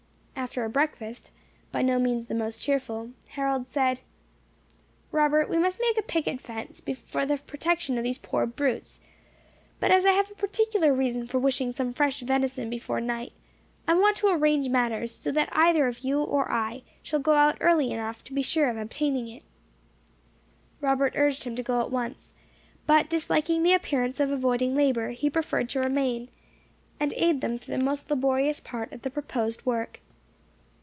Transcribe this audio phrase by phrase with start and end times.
[0.35, 1.29] After a breakfast,
[1.71, 3.99] by no means the most cheerful, Harold said,
[5.11, 8.99] "Robert, we must make a picket fence for the protection of these poor brutes.
[9.79, 13.33] But as I have a particular reason for wishing some fresh venison before night,
[13.87, 17.91] I want to arrange matters so that either you or I shall go out early
[17.91, 19.43] enough to be sure of obtaining it."
[20.81, 22.33] Robert urged him to go at once,
[22.87, 26.29] but disliking the appearance of avoiding labour, he preferred to remain,
[26.99, 29.99] and aid them through the most laborious part of the proposed work.